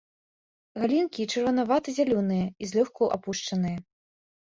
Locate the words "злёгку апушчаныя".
2.71-3.77